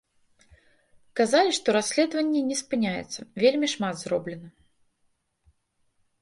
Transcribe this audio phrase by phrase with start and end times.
[1.19, 4.51] Казалі, што расследаванне не спыняецца, вельмі шмат зроблена.